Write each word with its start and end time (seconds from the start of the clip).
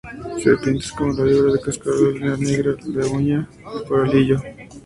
Serpientes 0.43 0.91
como 0.93 1.13
víbora 1.21 1.53
de 1.53 1.61
cascabel, 1.61 2.19
la 2.21 2.35
negra, 2.35 2.71
de 2.83 3.03
uña 3.19 3.47
y 3.79 3.87
coralillo. 3.87 4.41